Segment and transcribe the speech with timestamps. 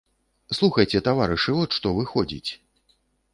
[0.59, 2.51] Слухайце, таварышы, от што выходзіць.